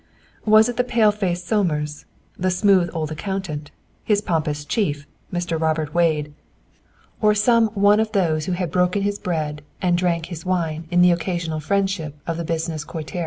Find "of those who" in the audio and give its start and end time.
7.99-8.53